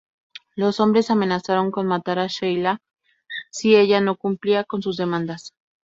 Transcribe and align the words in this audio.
Los 0.55 0.79
hombres 0.79 1.11
amenazaron 1.11 1.69
con 1.69 1.85
matar 1.85 2.17
a 2.17 2.25
Sheila 2.25 2.81
si 3.51 3.75
ella 3.75 4.01
no 4.01 4.17
cumplía 4.17 4.63
con 4.63 4.81
sus 4.81 4.97
demandas. 4.97 5.53